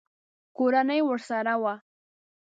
کورنۍ 0.57 0.99
ورسره 1.09 1.53
وه. 1.63 1.73